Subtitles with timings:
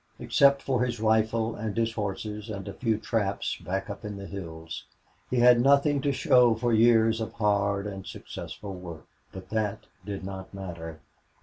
[0.17, 4.25] Except for his rifle, and his horses, and a few traps back up in the
[4.25, 4.85] hills,
[5.29, 9.05] he had nothing to show for years of hard and successful work.
[9.31, 11.01] But that did not matter.